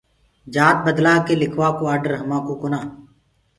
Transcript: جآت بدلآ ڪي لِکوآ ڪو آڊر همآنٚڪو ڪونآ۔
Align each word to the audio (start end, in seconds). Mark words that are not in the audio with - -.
جآت 0.53 0.77
بدلآ 0.85 1.13
ڪي 1.25 1.33
لِکوآ 1.41 1.67
ڪو 1.77 1.83
آڊر 1.93 2.11
همآنٚڪو 2.21 2.53
ڪونآ۔ 2.61 2.79